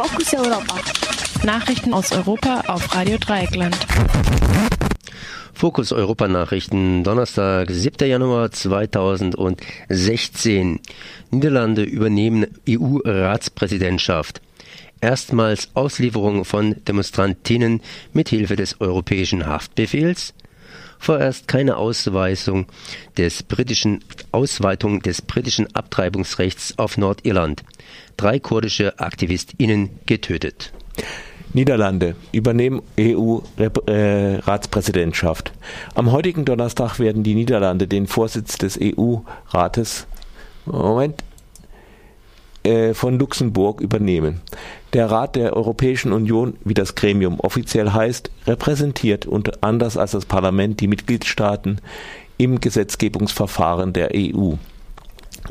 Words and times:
Fokus 0.00 0.32
Europa. 0.32 0.76
Nachrichten 1.42 1.92
aus 1.92 2.12
Europa 2.12 2.60
auf 2.68 2.94
Radio 2.94 3.18
Dreieckland. 3.18 3.76
Fokus 5.52 5.92
Europa 5.92 6.28
Nachrichten, 6.28 7.02
Donnerstag, 7.02 7.68
7. 7.68 8.08
Januar 8.08 8.52
2016. 8.52 10.78
Niederlande 11.32 11.82
übernehmen 11.82 12.46
EU-Ratspräsidentschaft. 12.68 14.40
Erstmals 15.00 15.70
Auslieferung 15.74 16.44
von 16.44 16.76
Demonstrantinnen 16.84 17.80
mit 18.12 18.28
Hilfe 18.28 18.54
des 18.54 18.80
europäischen 18.80 19.46
Haftbefehls 19.46 20.32
vorerst 20.98 21.46
keine 21.48 21.76
Ausweisung 21.76 22.66
des 23.16 23.42
britischen, 23.42 24.04
Ausweitung 24.32 25.00
des 25.02 25.22
britischen 25.22 25.74
Abtreibungsrechts 25.74 26.78
auf 26.78 26.98
Nordirland. 26.98 27.64
Drei 28.16 28.38
kurdische 28.38 28.98
AktivistInnen 28.98 29.90
getötet. 30.06 30.72
Niederlande 31.54 32.14
übernehmen 32.32 32.82
EU-Ratspräsidentschaft. 33.00 35.52
Am 35.94 36.12
heutigen 36.12 36.44
Donnerstag 36.44 36.98
werden 36.98 37.22
die 37.22 37.34
Niederlande 37.34 37.88
den 37.88 38.06
Vorsitz 38.06 38.58
des 38.58 38.78
EU-Rates 38.80 40.06
Moment, 40.72 41.24
äh, 42.68 42.92
von 42.92 43.18
Luxemburg 43.18 43.80
übernehmen. 43.80 44.42
Der 44.92 45.10
Rat 45.10 45.36
der 45.36 45.56
Europäischen 45.56 46.12
Union, 46.12 46.58
wie 46.64 46.74
das 46.74 46.94
Gremium 46.94 47.40
offiziell 47.40 47.92
heißt, 47.92 48.30
repräsentiert 48.46 49.24
und 49.24 49.62
anders 49.62 49.96
als 49.96 50.10
das 50.10 50.26
Parlament 50.26 50.80
die 50.80 50.86
Mitgliedstaaten 50.86 51.80
im 52.36 52.60
Gesetzgebungsverfahren 52.60 53.94
der 53.94 54.10
EU. 54.14 54.52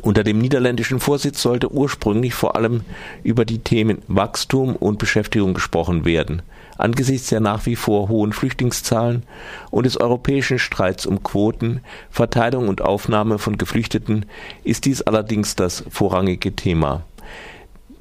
Unter 0.00 0.22
dem 0.22 0.38
niederländischen 0.38 1.00
Vorsitz 1.00 1.42
sollte 1.42 1.72
ursprünglich 1.72 2.34
vor 2.34 2.54
allem 2.54 2.82
über 3.24 3.44
die 3.44 3.58
Themen 3.58 3.98
Wachstum 4.06 4.76
und 4.76 4.98
Beschäftigung 4.98 5.54
gesprochen 5.54 6.04
werden. 6.04 6.42
Angesichts 6.76 7.30
der 7.30 7.40
nach 7.40 7.66
wie 7.66 7.74
vor 7.74 8.08
hohen 8.08 8.32
Flüchtlingszahlen 8.32 9.24
und 9.70 9.86
des 9.86 10.00
europäischen 10.00 10.60
Streits 10.60 11.04
um 11.04 11.24
Quoten, 11.24 11.80
Verteilung 12.10 12.68
und 12.68 12.80
Aufnahme 12.80 13.38
von 13.38 13.58
Geflüchteten 13.58 14.26
ist 14.62 14.84
dies 14.84 15.02
allerdings 15.02 15.56
das 15.56 15.82
vorrangige 15.90 16.54
Thema. 16.54 17.07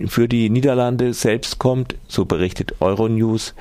Für 0.06 0.28
die 0.28 0.50
Niederlande 0.50 1.14
selbst 1.14 1.58
kommt, 1.58 1.96
so 2.08 2.26
berichtet 2.26 2.76
Euronews, 2.82 3.56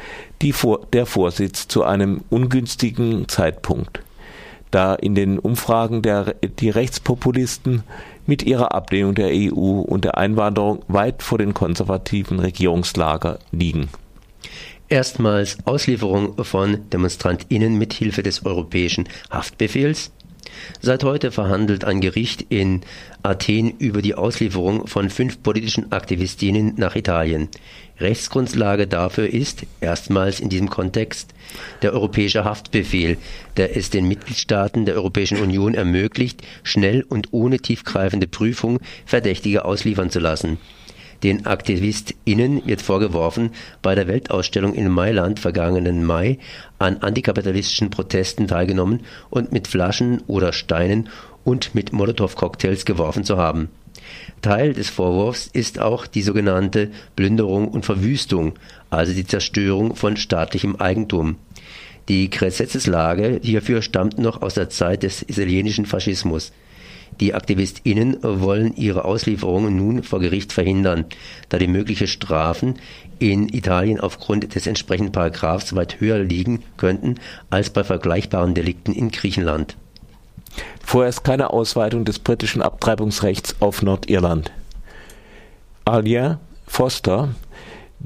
Vor 0.53 0.87
der 0.93 1.07
Vorsitz 1.07 1.67
zu 1.67 1.83
einem 1.83 2.23
ungünstigen 2.29 3.27
Zeitpunkt, 3.27 4.01
da 4.71 4.95
in 4.95 5.15
den 5.15 5.39
Umfragen 5.39 6.03
der, 6.03 6.35
die 6.59 6.69
Rechtspopulisten 6.69 7.85
mit 8.27 8.43
ihrer 8.43 8.75
Ablehnung 8.75 9.15
der 9.15 9.31
EU 9.33 9.81
und 9.81 10.05
der 10.05 10.19
Einwanderung 10.19 10.83
weit 10.89 11.23
vor 11.23 11.39
den 11.39 11.55
konservativen 11.55 12.39
Regierungslager 12.39 13.39
liegen. 13.51 13.89
Erstmals 14.89 15.59
Auslieferung 15.65 16.45
von 16.45 16.89
DemonstrantInnen 16.91 17.77
mit 17.77 17.93
Hilfe 17.93 18.23
des 18.23 18.45
europäischen 18.45 19.09
Haftbefehls. 19.31 20.13
Seit 20.81 21.05
heute 21.05 21.31
verhandelt 21.31 21.85
ein 21.85 22.01
Gericht 22.01 22.47
in 22.49 22.83
Athen 23.23 23.71
über 23.79 24.03
die 24.03 24.15
Auslieferung 24.15 24.87
von 24.87 25.11
fünf 25.11 25.43
politischen 25.43 25.93
Aktivistinnen 25.93 26.75
nach 26.77 26.97
Italien. 26.97 27.49
Rechtsgrundlage 27.99 28.87
dafür 28.87 29.29
ist, 29.29 29.63
erstmals 29.81 30.41
in 30.41 30.49
diesem 30.49 30.69
Kontext, 30.69 31.33
der 31.83 31.95
europäische 31.95 32.45
Haftbefehl, 32.45 33.17
der 33.57 33.77
es 33.77 33.91
den 33.91 34.07
Mitgliedstaaten 34.07 34.85
der 34.85 34.97
Europäischen 34.97 35.39
Union 35.39 35.75
ermöglicht, 35.75 36.43
schnell 36.63 37.03
und 37.03 37.33
ohne 37.33 37.59
tiefgreifende 37.59 38.27
Prüfung 38.27 38.81
Verdächtige 39.07 39.65
ausliefern 39.65 40.11
zu 40.11 40.19
lassen. 40.19 40.59
Den 41.23 41.47
AktivistInnen 41.47 42.67
wird 42.67 42.83
vorgeworfen, 42.83 43.51
bei 43.83 43.95
der 43.95 44.07
Weltausstellung 44.07 44.75
in 44.75 44.91
Mailand 44.91 45.41
vergangenen 45.41 46.05
Mai 46.05 46.39
an 46.79 46.99
antikapitalistischen 46.99 47.91
Protesten 47.91 48.49
teilgenommen 48.49 49.01
und 49.31 49.53
mit 49.53 49.67
Flaschen 49.67 50.23
oder 50.27 50.53
Steinen 50.53 51.09
und 51.45 51.75
mit 51.75 51.93
Molotow-Cocktails 51.93 52.85
geworfen 52.85 53.25
zu 53.25 53.37
haben. 53.37 53.69
Teil 54.43 54.75
des 54.75 54.91
Vorwurfs 54.91 55.49
ist 55.53 55.79
auch 55.81 56.07
die 56.07 56.23
sogenannte 56.23 56.91
Plünderung 57.17 57.69
und 57.69 57.87
Verwüstung, 57.87 58.55
also 58.91 59.13
die 59.13 59.27
Zerstörung 59.27 59.97
von 59.97 60.17
staatlichem 60.17 60.77
Eigentum. 60.77 61.37
Die 62.09 62.31
Gesetzeslage 62.31 63.41
hierfür 63.43 63.83
stammt 63.83 64.19
noch 64.19 64.43
aus 64.43 64.55
der 64.55 64.69
Zeit 64.71 65.03
des 65.03 65.23
italienischen 65.23 65.87
Faschismus. 65.87 66.53
Die 67.21 67.35
AktivistInnen 67.35 68.19
wollen 68.23 68.77
ihre 68.77 69.05
Auslieferung 69.05 69.75
nun 69.75 70.03
vor 70.03 70.21
Gericht 70.21 70.53
verhindern, 70.53 71.07
da 71.49 71.59
die 71.59 71.67
möglichen 71.67 72.07
Strafen 72.07 72.75
in 73.19 73.49
Italien 73.49 74.01
aufgrund 74.01 74.55
des 74.55 74.67
entsprechenden 74.67 75.13
Paragraphs 75.13 75.75
weit 75.75 76.01
höher 76.01 76.19
liegen 76.19 76.63
könnten 76.77 77.17
als 77.49 77.71
bei 77.71 77.85
vergleichbaren 77.85 78.55
Delikten 78.55 78.93
in 78.93 79.11
Griechenland. 79.11 79.77
Vorerst 80.85 81.25
keine 81.25 81.51
Ausweitung 81.51 82.05
des 82.05 82.19
britischen 82.19 82.63
Abtreibungsrechts 82.63 83.57
auf 83.61 83.83
Nordirland. 83.83 84.53
Alia 85.85 86.41
Foster, 86.67 87.31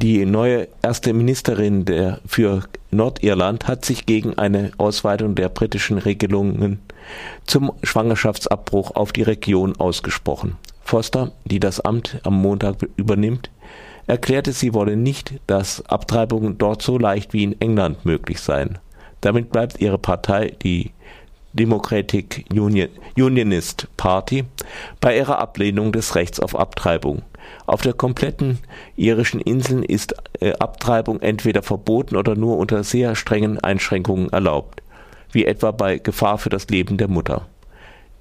die 0.01 0.25
neue 0.25 0.69
erste 0.83 1.13
Ministerin 1.13 1.85
der, 1.85 2.21
für 2.27 2.63
Nordirland, 2.91 3.69
hat 3.69 3.85
sich 3.85 4.07
gegen 4.07 4.39
eine 4.39 4.73
Ausweitung 4.79 5.35
der 5.35 5.51
britischen 5.51 5.99
Regelungen 5.99 6.81
zum 7.45 7.73
Schwangerschaftsabbruch 7.83 8.95
auf 8.95 9.13
die 9.13 9.23
Region 9.23 9.77
ausgesprochen. 9.77 10.57
Foster, 10.83 11.33
die 11.45 11.61
das 11.61 11.81
Amt 11.81 12.21
am 12.25 12.41
Montag 12.41 12.77
übernimmt, 12.97 13.51
erklärte, 14.07 14.53
sie 14.53 14.73
wolle 14.73 14.97
nicht, 14.97 15.35
dass 15.47 15.85
Abtreibungen 15.87 16.57
dort 16.57 16.83
so 16.83 16.97
leicht 16.97 17.33
wie 17.35 17.45
in 17.45 17.61
England 17.61 18.05
möglich 18.07 18.41
seien. 18.41 18.79
Damit 19.21 19.51
bleibt 19.51 19.81
ihre 19.81 19.99
Partei, 19.99 20.55
die 20.63 20.93
Democratic 21.53 22.45
Union, 22.51 22.89
Unionist 23.17 23.89
Party, 23.97 24.45
bei 25.01 25.17
ihrer 25.17 25.39
Ablehnung 25.39 25.93
des 25.93 26.15
Rechts 26.15 26.41
auf 26.41 26.59
Abtreibung. 26.59 27.23
Auf 27.67 27.83
der 27.83 27.93
kompletten 27.93 28.59
irischen 28.97 29.41
Inseln 29.41 29.83
ist 29.83 30.15
äh, 30.41 30.53
Abtreibung 30.55 31.21
entweder 31.21 31.63
verboten 31.63 32.17
oder 32.17 32.35
nur 32.37 32.59
unter 32.59 32.85
sehr 32.85 33.15
strengen 33.17 33.59
Einschränkungen 33.59 34.31
erlaubt 34.31 34.83
wie 35.33 35.47
etwa 35.47 35.71
bei 35.71 35.99
Gefahr 35.99 36.39
für 36.39 36.51
das 36.51 36.69
Leben 36.69 36.97
der 36.97 37.09
Mutter. 37.09 37.47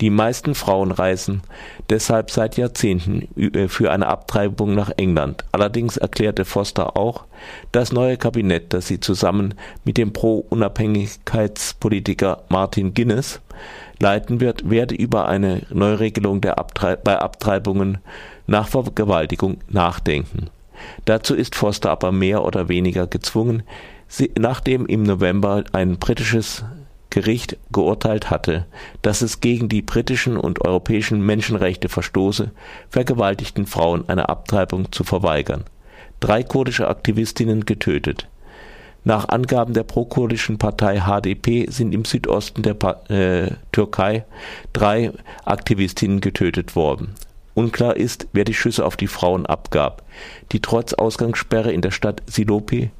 Die 0.01 0.09
meisten 0.09 0.55
Frauen 0.55 0.91
reisen 0.91 1.41
deshalb 1.89 2.31
seit 2.31 2.55
Jahrzehnten 2.55 3.27
äh, 3.37 3.67
für 3.67 3.91
eine 3.91 4.07
Abtreibung 4.07 4.73
nach 4.73 4.91
England. 4.95 5.43
Allerdings 5.51 5.97
erklärte 5.97 6.45
Foster 6.45 6.95
auch, 6.95 7.25
das 7.73 7.91
neue 7.91 8.15
Kabinett, 8.15 8.71
das 8.73 8.87
sie 8.87 9.01
zusammen 9.01 9.55
mit 9.83 9.97
dem 9.97 10.13
Pro-Unabhängigkeitspolitiker 10.13 12.43
Martin 12.47 12.93
Guinness 12.93 13.41
leiten 13.99 14.39
wird, 14.39 14.69
werde 14.69 14.95
über 14.95 15.27
eine 15.27 15.63
Neuregelung 15.69 16.39
der 16.39 16.59
Abtreib 16.59 17.03
bei 17.03 17.19
Abtreibungen 17.19 17.97
nach 18.47 18.69
Vergewaltigung 18.69 19.57
nachdenken. 19.67 20.49
Dazu 21.03 21.35
ist 21.35 21.55
Foster 21.55 21.91
aber 21.91 22.13
mehr 22.13 22.45
oder 22.45 22.69
weniger 22.69 23.05
gezwungen, 23.05 23.63
nachdem 24.37 24.85
im 24.85 25.03
November 25.03 25.65
ein 25.73 25.97
britisches 25.97 26.63
Gericht 27.09 27.57
geurteilt 27.71 28.29
hatte, 28.29 28.65
dass 29.01 29.21
es 29.21 29.41
gegen 29.41 29.69
die 29.69 29.81
britischen 29.81 30.37
und 30.37 30.63
europäischen 30.65 31.25
Menschenrechte 31.25 31.89
verstoße, 31.89 32.51
vergewaltigten 32.89 33.65
Frauen 33.65 34.07
eine 34.07 34.29
Abtreibung 34.29 34.91
zu 34.91 35.03
verweigern. 35.03 35.63
Drei 36.19 36.43
kurdische 36.43 36.87
Aktivistinnen 36.87 37.65
getötet. 37.65 38.27
Nach 39.05 39.29
Angaben 39.29 39.73
der 39.73 39.83
prokurdischen 39.83 40.57
Partei 40.57 40.99
HDP 40.99 41.67
sind 41.69 41.93
im 41.93 42.03
Südosten 42.05 42.63
der 42.63 42.73
pa 42.73 43.01
äh, 43.09 43.51
Türkei 43.71 44.25
drei 44.73 45.13
Aktivistinnen 45.45 46.19
getötet 46.19 46.75
worden. 46.75 47.15
Unklar 47.53 47.95
ist, 47.97 48.27
wer 48.33 48.43
die 48.43 48.53
Schüsse 48.53 48.85
auf 48.85 48.97
die 48.97 49.07
Frauen 49.07 49.45
abgab, 49.45 50.03
die 50.51 50.61
trotz 50.61 50.93
Ausgangssperre 50.93 51.71
in 51.71 51.81
der 51.81 51.91
Stadt 51.91 52.21
Silopi 52.27 52.91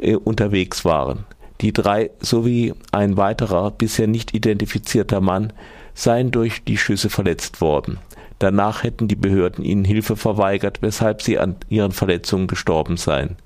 äh, 0.00 0.16
unterwegs 0.16 0.84
waren. 0.84 1.24
Die 1.60 1.72
drei 1.72 2.10
sowie 2.20 2.74
ein 2.92 3.16
weiterer 3.16 3.70
bisher 3.70 4.06
nicht 4.06 4.34
identifizierter 4.34 5.20
Mann 5.20 5.52
seien 5.94 6.30
durch 6.30 6.64
die 6.64 6.76
Schüsse 6.76 7.08
verletzt 7.08 7.60
worden. 7.60 7.98
Danach 8.38 8.82
hätten 8.82 9.08
die 9.08 9.16
Behörden 9.16 9.64
ihnen 9.64 9.84
Hilfe 9.84 10.16
verweigert, 10.16 10.82
weshalb 10.82 11.22
sie 11.22 11.38
an 11.38 11.56
ihren 11.70 11.92
Verletzungen 11.92 12.48
gestorben 12.48 12.98
seien, 12.98 13.36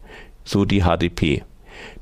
so 0.44 0.64
die 0.64 0.82
HDP. 0.82 1.44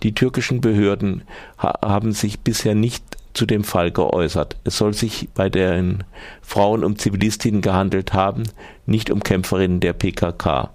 Die 0.02 0.14
türkischen 0.14 0.60
Behörden 0.60 1.22
ha 1.58 1.78
haben 1.82 2.12
sich 2.12 2.40
bisher 2.40 2.75
nicht 2.75 3.04
zu 3.34 3.44
dem 3.44 3.62
Fall 3.62 3.90
geäußert. 3.90 4.56
Es 4.64 4.78
soll 4.78 4.94
sich 4.94 5.28
bei 5.34 5.50
den 5.50 6.02
Frauen 6.40 6.82
um 6.82 6.99
Zivilistinnen 6.99 7.61
gehandelt 7.61 8.14
haben, 8.14 8.44
nicht 8.87 9.11
um 9.11 9.22
Kämpferinnen 9.22 9.81
der 9.81 9.93
PKK 9.93 10.70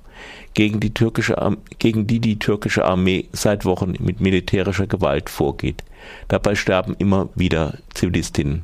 gegen 0.53 0.79
die 0.79 0.93
türkische 0.93 1.35
gegen 1.79 2.07
die 2.07 2.19
die 2.19 2.39
türkische 2.39 2.85
Armee 2.85 3.25
seit 3.31 3.65
Wochen 3.65 3.93
mit 3.99 4.21
militärischer 4.21 4.87
Gewalt 4.87 5.29
vorgeht. 5.29 5.83
Dabei 6.27 6.55
sterben 6.55 6.95
immer 6.99 7.29
wieder 7.35 7.77
Zivilistinnen 7.93 8.63